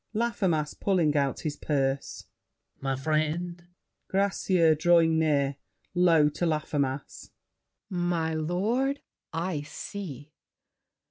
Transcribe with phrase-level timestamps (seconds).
[0.15, 2.23] LAFFEMAS (pulling out his purse).
[2.79, 3.63] My friend!
[4.11, 5.57] GRACIEUX (drawing near,
[5.93, 7.29] low to Laffemas).
[7.87, 10.33] My lord—I see!